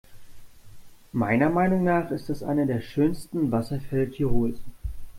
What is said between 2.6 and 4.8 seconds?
der schönsten Wasserfälle Tirols.